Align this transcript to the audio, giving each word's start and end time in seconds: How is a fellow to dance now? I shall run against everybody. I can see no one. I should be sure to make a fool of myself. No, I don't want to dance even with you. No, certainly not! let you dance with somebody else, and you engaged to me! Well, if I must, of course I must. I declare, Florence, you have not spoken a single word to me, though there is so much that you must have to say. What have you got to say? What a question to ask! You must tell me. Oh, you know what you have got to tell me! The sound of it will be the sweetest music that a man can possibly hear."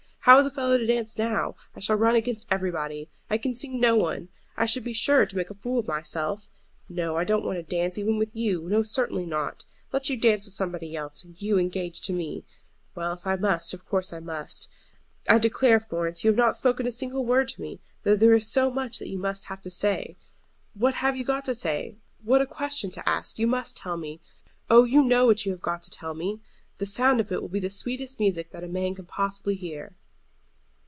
How 0.25 0.37
is 0.39 0.45
a 0.45 0.51
fellow 0.51 0.77
to 0.77 0.85
dance 0.85 1.17
now? 1.17 1.55
I 1.75 1.79
shall 1.79 1.95
run 1.95 2.13
against 2.15 2.45
everybody. 2.51 3.09
I 3.27 3.39
can 3.39 3.55
see 3.55 3.67
no 3.69 3.95
one. 3.95 4.29
I 4.55 4.67
should 4.67 4.83
be 4.83 4.93
sure 4.93 5.25
to 5.25 5.35
make 5.35 5.49
a 5.49 5.55
fool 5.55 5.79
of 5.79 5.87
myself. 5.87 6.47
No, 6.87 7.15
I 7.17 7.23
don't 7.23 7.43
want 7.43 7.57
to 7.57 7.63
dance 7.63 7.97
even 7.97 8.19
with 8.19 8.29
you. 8.35 8.69
No, 8.69 8.83
certainly 8.83 9.25
not! 9.25 9.65
let 9.91 10.11
you 10.11 10.15
dance 10.17 10.45
with 10.45 10.53
somebody 10.53 10.95
else, 10.95 11.23
and 11.23 11.41
you 11.41 11.57
engaged 11.57 12.03
to 12.05 12.13
me! 12.13 12.45
Well, 12.93 13.13
if 13.13 13.25
I 13.25 13.35
must, 13.35 13.73
of 13.73 13.83
course 13.83 14.13
I 14.13 14.19
must. 14.19 14.69
I 15.27 15.39
declare, 15.39 15.79
Florence, 15.79 16.23
you 16.23 16.29
have 16.29 16.37
not 16.37 16.55
spoken 16.55 16.85
a 16.85 16.91
single 16.91 17.25
word 17.25 17.47
to 17.49 17.61
me, 17.61 17.79
though 18.03 18.15
there 18.15 18.33
is 18.33 18.47
so 18.47 18.69
much 18.69 18.99
that 18.99 19.09
you 19.09 19.17
must 19.17 19.45
have 19.45 19.61
to 19.61 19.71
say. 19.71 20.17
What 20.75 20.93
have 20.93 21.17
you 21.17 21.25
got 21.25 21.45
to 21.45 21.55
say? 21.55 21.95
What 22.23 22.41
a 22.41 22.45
question 22.45 22.91
to 22.91 23.09
ask! 23.09 23.39
You 23.39 23.47
must 23.47 23.75
tell 23.75 23.97
me. 23.97 24.21
Oh, 24.69 24.83
you 24.83 25.03
know 25.03 25.25
what 25.25 25.47
you 25.47 25.51
have 25.51 25.61
got 25.63 25.81
to 25.81 25.89
tell 25.89 26.13
me! 26.13 26.39
The 26.77 26.85
sound 26.85 27.19
of 27.19 27.31
it 27.31 27.41
will 27.41 27.49
be 27.49 27.59
the 27.59 27.71
sweetest 27.71 28.19
music 28.19 28.51
that 28.51 28.63
a 28.63 28.67
man 28.67 28.93
can 28.93 29.05
possibly 29.05 29.55
hear." 29.55 29.95